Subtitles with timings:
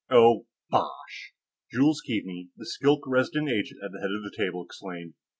[0.09, 1.33] "Oh, bosh!"
[1.71, 5.13] Jules Keaveney, the Skilk Resident Agent, at the head of the table, exclaimed.